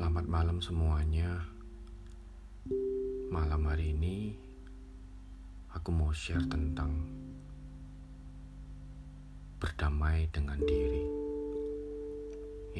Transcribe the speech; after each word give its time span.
Selamat 0.00 0.32
malam 0.32 0.64
semuanya. 0.64 1.44
Malam 3.28 3.68
hari 3.68 3.92
ini 3.92 4.32
aku 5.76 5.92
mau 5.92 6.08
share 6.08 6.40
tentang 6.48 6.88
berdamai 9.60 10.24
dengan 10.32 10.56
diri. 10.64 11.04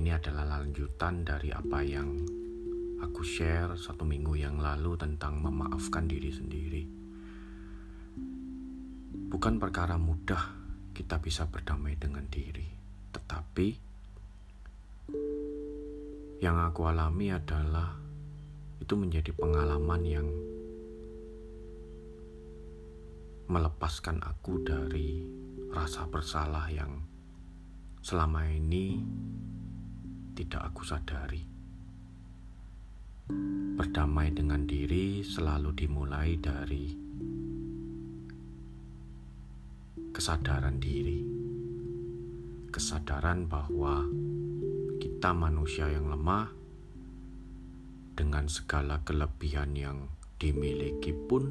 Ini 0.01 0.17
adalah 0.17 0.65
lanjutan 0.65 1.21
dari 1.21 1.53
apa 1.53 1.85
yang 1.85 2.09
aku 3.05 3.21
share 3.21 3.77
satu 3.77 4.09
minggu 4.09 4.41
yang 4.41 4.57
lalu 4.57 4.97
tentang 4.97 5.45
memaafkan 5.45 6.09
diri 6.09 6.33
sendiri. 6.33 6.89
Bukan 9.29 9.61
perkara 9.61 10.01
mudah 10.01 10.57
kita 10.97 11.21
bisa 11.21 11.45
berdamai 11.45 12.01
dengan 12.01 12.25
diri, 12.33 12.65
tetapi 13.13 13.90
yang 16.41 16.57
aku 16.57 16.89
alami 16.89 17.37
adalah 17.37 18.01
itu 18.81 18.97
menjadi 18.97 19.29
pengalaman 19.37 20.03
yang 20.09 20.29
melepaskan 23.45 24.25
aku 24.25 24.65
dari 24.65 25.21
rasa 25.69 26.09
bersalah 26.09 26.65
yang 26.73 27.05
selama 28.01 28.49
ini 28.49 29.05
tidak 30.33 30.73
aku 30.73 30.81
sadari. 30.89 31.45
Berdamai 33.77 34.33
dengan 34.33 34.65
diri 34.65 35.21
selalu 35.21 35.77
dimulai 35.77 36.41
dari 36.41 36.89
kesadaran 40.17 40.81
diri, 40.81 41.21
kesadaran 42.73 43.45
bahwa 43.45 44.09
kita 45.01 45.33
manusia 45.33 45.89
yang 45.89 46.13
lemah 46.13 46.53
dengan 48.13 48.45
segala 48.53 49.01
kelebihan 49.01 49.73
yang 49.73 50.13
dimiliki 50.37 51.17
pun 51.17 51.49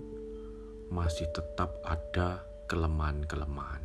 masih 0.93 1.25
tetap 1.33 1.81
ada 1.81 2.45
kelemahan-kelemahan. 2.69 3.81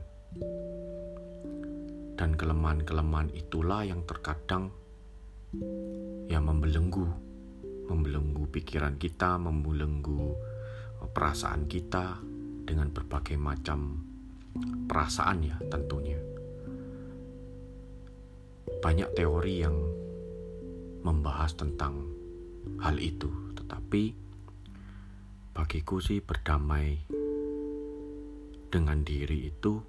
Dan 2.15 2.37
kelemahan-kelemahan 2.37 3.33
itulah 3.33 3.89
yang 3.89 4.05
terkadang 4.05 4.69
yang 6.29 6.45
membelenggu, 6.45 7.09
membelenggu 7.89 8.45
pikiran 8.53 9.01
kita, 9.01 9.41
membelenggu 9.41 10.37
perasaan 11.09 11.65
kita 11.65 12.21
dengan 12.69 12.93
berbagai 12.93 13.41
macam 13.41 14.05
perasaan 14.85 15.41
ya 15.41 15.57
tentunya 15.73 16.34
banyak 18.85 19.17
teori 19.17 19.65
yang 19.65 19.73
membahas 21.01 21.57
tentang 21.57 22.05
hal 22.85 23.01
itu, 23.01 23.33
tetapi 23.57 24.13
bagiku 25.57 26.05
sih 26.05 26.21
berdamai 26.21 27.01
dengan 28.69 29.01
diri 29.01 29.49
itu 29.49 29.81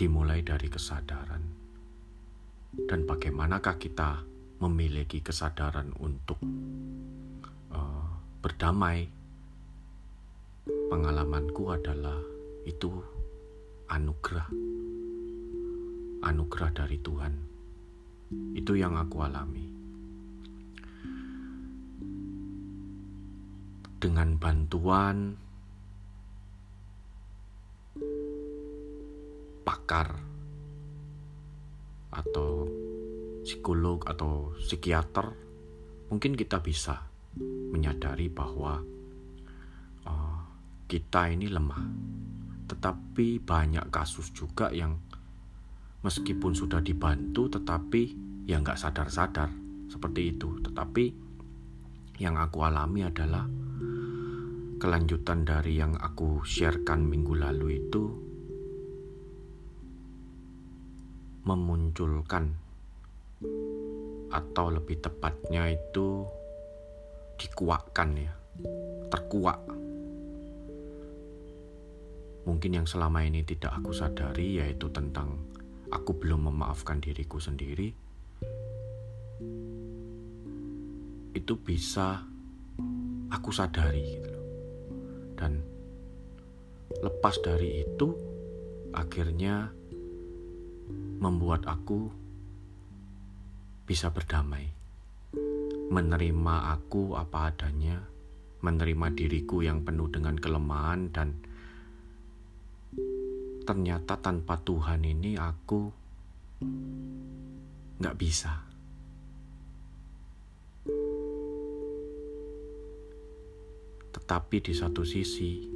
dimulai 0.00 0.40
dari 0.40 0.72
kesadaran. 0.72 1.44
Dan 2.72 3.04
bagaimanakah 3.04 3.76
kita 3.76 4.24
memiliki 4.64 5.20
kesadaran 5.20 5.92
untuk 6.00 6.40
uh, 7.68 8.08
berdamai? 8.40 9.04
Pengalamanku 10.88 11.68
adalah 11.68 12.16
itu 12.64 12.88
anugerah 13.92 14.48
anugerah 16.22 16.70
dari 16.74 16.98
Tuhan. 16.98 17.34
Itu 18.54 18.76
yang 18.76 18.98
aku 18.98 19.16
alami. 19.24 19.66
Dengan 23.98 24.38
bantuan 24.38 25.34
pakar 29.66 30.08
atau 32.14 32.68
psikolog 33.42 34.06
atau 34.06 34.54
psikiater, 34.60 35.34
mungkin 36.12 36.38
kita 36.38 36.62
bisa 36.62 37.08
menyadari 37.72 38.28
bahwa 38.30 38.80
uh, 40.06 40.40
kita 40.88 41.32
ini 41.32 41.48
lemah. 41.48 41.84
Tetapi 42.68 43.40
banyak 43.40 43.88
kasus 43.88 44.28
juga 44.36 44.68
yang 44.68 45.07
meskipun 46.02 46.54
sudah 46.54 46.78
dibantu 46.78 47.50
tetapi 47.50 48.14
ya 48.46 48.62
nggak 48.62 48.78
sadar-sadar 48.78 49.50
seperti 49.90 50.36
itu. 50.36 50.60
Tetapi 50.62 51.04
yang 52.22 52.38
aku 52.38 52.58
alami 52.62 53.06
adalah 53.06 53.46
kelanjutan 54.78 55.42
dari 55.42 55.78
yang 55.78 55.98
aku 55.98 56.46
sharekan 56.46 57.02
minggu 57.02 57.34
lalu 57.34 57.82
itu 57.82 58.04
memunculkan 61.42 62.54
atau 64.28 64.66
lebih 64.68 65.00
tepatnya 65.00 65.72
itu 65.72 66.28
dikuakkan 67.40 68.10
ya 68.18 68.32
terkuak. 69.08 69.62
Mungkin 72.44 72.80
yang 72.80 72.86
selama 72.88 73.24
ini 73.24 73.44
tidak 73.44 73.76
aku 73.80 73.92
sadari 73.92 74.60
yaitu 74.60 74.88
tentang 74.92 75.36
aku 75.88 76.16
belum 76.16 76.52
memaafkan 76.52 77.00
diriku 77.00 77.40
sendiri, 77.40 77.92
itu 81.32 81.54
bisa 81.60 82.24
aku 83.32 83.50
sadari 83.52 84.04
gitu. 84.20 84.40
Dan 85.38 85.62
lepas 86.98 87.38
dari 87.40 87.84
itu 87.84 88.08
akhirnya 88.92 89.70
membuat 91.18 91.68
aku 91.68 92.10
bisa 93.88 94.12
berdamai. 94.12 94.68
Menerima 95.88 96.54
aku 96.76 97.16
apa 97.16 97.48
adanya, 97.48 98.04
menerima 98.60 99.08
diriku 99.16 99.64
yang 99.64 99.80
penuh 99.80 100.12
dengan 100.12 100.36
kelemahan 100.36 101.08
dan 101.08 101.47
ternyata 103.68 104.16
tanpa 104.16 104.56
Tuhan 104.56 105.04
ini 105.04 105.36
aku 105.36 105.92
nggak 108.00 108.16
bisa. 108.16 108.64
Tetapi 114.08 114.56
di 114.64 114.72
satu 114.72 115.04
sisi, 115.04 115.68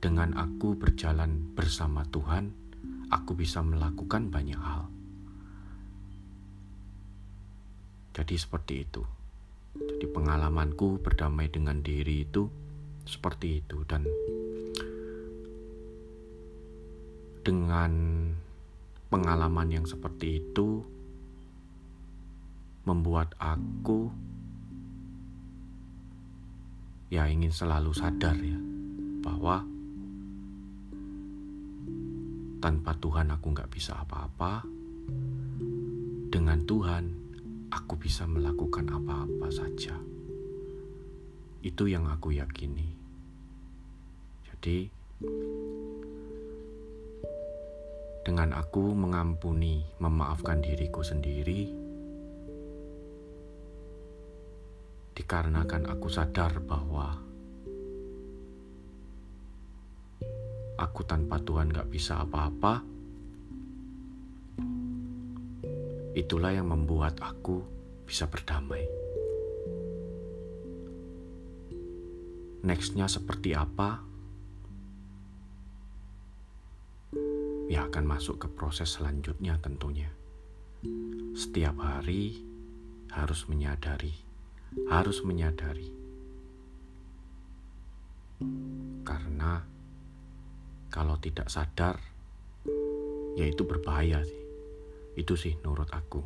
dengan 0.00 0.32
aku 0.32 0.72
berjalan 0.80 1.52
bersama 1.52 2.08
Tuhan, 2.08 2.48
aku 3.12 3.36
bisa 3.36 3.60
melakukan 3.60 4.32
banyak 4.32 4.56
hal. 4.56 4.88
Jadi 8.16 8.32
seperti 8.32 8.74
itu. 8.80 9.04
Jadi 9.76 10.08
pengalamanku 10.08 11.04
berdamai 11.04 11.52
dengan 11.52 11.84
diri 11.84 12.24
itu 12.24 12.48
seperti 13.04 13.60
itu 13.60 13.84
dan 13.84 14.08
dengan 17.48 17.92
pengalaman 19.08 19.72
yang 19.72 19.88
seperti 19.88 20.36
itu 20.36 20.84
membuat 22.84 23.32
aku 23.40 24.12
ya 27.08 27.24
ingin 27.24 27.48
selalu 27.48 27.96
sadar 27.96 28.36
ya 28.36 28.60
bahwa 29.24 29.64
tanpa 32.60 32.92
Tuhan 33.00 33.32
aku 33.32 33.56
nggak 33.56 33.72
bisa 33.72 33.96
apa-apa. 33.96 34.68
Dengan 36.28 36.60
Tuhan 36.68 37.04
aku 37.72 37.96
bisa 37.96 38.28
melakukan 38.28 38.92
apa-apa 38.92 39.48
saja. 39.48 39.96
Itu 41.64 41.88
yang 41.88 42.12
aku 42.12 42.36
yakini. 42.36 42.92
Jadi 44.44 44.92
dengan 48.22 48.54
aku 48.56 48.94
mengampuni, 48.94 49.82
memaafkan 50.02 50.62
diriku 50.62 51.02
sendiri, 51.02 51.70
dikarenakan 55.18 55.90
aku 55.90 56.06
sadar 56.06 56.62
bahwa 56.62 57.18
aku 60.78 61.00
tanpa 61.02 61.42
Tuhan 61.42 61.74
gak 61.74 61.90
bisa 61.90 62.22
apa-apa, 62.22 62.86
itulah 66.14 66.54
yang 66.54 66.70
membuat 66.70 67.18
aku 67.18 67.62
bisa 68.06 68.30
berdamai. 68.30 68.86
Nextnya 72.62 73.06
seperti 73.06 73.54
apa? 73.54 74.02
Ya 77.68 77.84
akan 77.86 78.04
masuk 78.08 78.40
ke 78.42 78.48
proses 78.48 78.88
selanjutnya 78.88 79.60
tentunya. 79.60 80.10
setiap 81.34 81.74
hari 81.82 82.38
harus 83.10 83.50
menyadari, 83.50 84.14
harus 84.86 85.26
menyadari, 85.26 85.90
karena 89.02 89.66
kalau 90.86 91.18
tidak 91.18 91.50
sadar, 91.50 91.98
ya 93.34 93.46
itu 93.46 93.66
berbahaya 93.66 94.22
sih. 94.22 94.42
Itu 95.18 95.34
sih 95.34 95.58
menurut 95.62 95.90
aku. 95.90 96.22